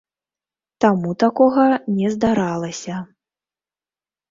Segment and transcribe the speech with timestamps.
[0.85, 1.67] Таму такога
[1.99, 2.95] не здаралася.